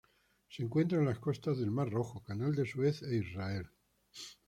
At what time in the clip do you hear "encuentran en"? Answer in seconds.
0.63-1.09